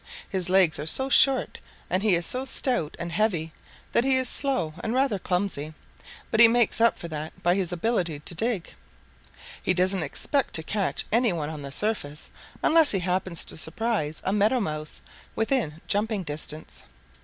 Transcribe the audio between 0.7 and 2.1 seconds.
are so short and